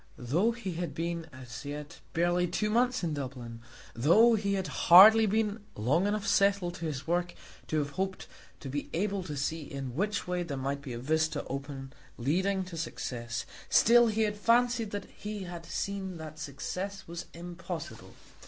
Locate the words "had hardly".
4.55-5.27